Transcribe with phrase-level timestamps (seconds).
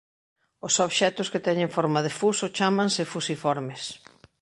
[0.67, 3.81] Os obxectos que teñen forma de fuso chámanse fusiformes.